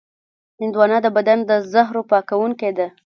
هندوانه 0.61 0.97
د 1.05 1.07
بدن 1.17 1.39
د 1.49 1.51
زهرو 1.73 2.01
پاکوونکې 2.11 2.71
ده. 2.77 2.87